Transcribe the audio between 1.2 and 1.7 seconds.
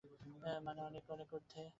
ঊর্ধ্বে।